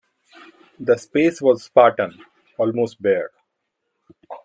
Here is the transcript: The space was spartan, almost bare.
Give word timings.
The 0.79 0.97
space 0.97 1.43
was 1.43 1.65
spartan, 1.65 2.25
almost 2.57 2.99
bare. 2.99 3.29